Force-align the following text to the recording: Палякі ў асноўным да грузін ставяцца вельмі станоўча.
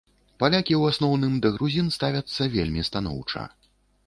Палякі 0.43 0.73
ў 0.77 0.83
асноўным 0.93 1.35
да 1.43 1.51
грузін 1.57 1.93
ставяцца 1.97 2.49
вельмі 2.57 2.89
станоўча. 2.89 3.47